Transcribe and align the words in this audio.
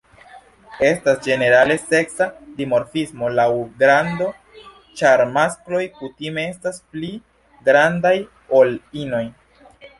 Estas 0.85 1.19
ĝenerale 1.25 1.75
seksa 1.81 2.27
dimorfismo 2.61 3.29
laŭ 3.41 3.45
grando, 3.83 4.31
ĉar 5.03 5.25
maskloj 5.37 5.85
kutime 6.01 6.49
estas 6.55 6.83
pli 6.95 7.15
grandaj 7.71 8.17
ol 8.63 8.79
inoj. 9.07 9.25